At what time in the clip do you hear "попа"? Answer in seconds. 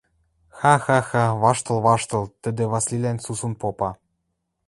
3.61-3.89